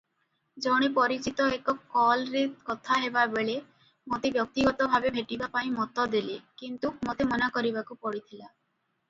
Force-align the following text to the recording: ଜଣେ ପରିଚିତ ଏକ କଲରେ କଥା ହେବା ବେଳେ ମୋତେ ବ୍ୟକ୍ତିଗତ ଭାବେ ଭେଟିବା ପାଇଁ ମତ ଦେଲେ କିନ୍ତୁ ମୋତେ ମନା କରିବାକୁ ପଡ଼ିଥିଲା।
ଜଣେ 0.65 0.87
ପରିଚିତ 0.93 1.49
ଏକ 1.57 1.75
କଲରେ 1.97 2.41
କଥା 2.69 2.97
ହେବା 3.03 3.25
ବେଳେ 3.35 3.59
ମୋତେ 4.15 4.33
ବ୍ୟକ୍ତିଗତ 4.39 4.89
ଭାବେ 4.95 5.13
ଭେଟିବା 5.19 5.51
ପାଇଁ 5.59 5.71
ମତ 5.77 6.09
ଦେଲେ 6.17 6.41
କିନ୍ତୁ 6.65 6.95
ମୋତେ 7.11 7.31
ମନା 7.35 7.51
କରିବାକୁ 7.61 8.01
ପଡ଼ିଥିଲା। 8.07 8.51